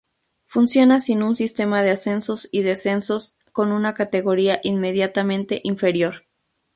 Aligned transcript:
Funciona 0.47 0.99
sin 0.99 1.21
un 1.21 1.35
sistema 1.35 1.83
de 1.83 1.91
ascensos 1.91 2.49
y 2.51 2.63
descensos 2.63 3.35
con 3.51 3.71
una 3.71 3.93
categoría 3.93 4.59
inmediatamente 4.63 5.61
inferior. 5.63 6.25